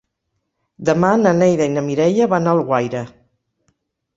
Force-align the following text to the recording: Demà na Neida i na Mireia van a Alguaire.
Demà 0.89 1.11
na 1.25 1.33
Neida 1.41 1.67
i 1.71 1.73
na 1.75 1.83
Mireia 1.91 2.29
van 2.33 2.49
a 2.51 2.57
Alguaire. 2.59 3.03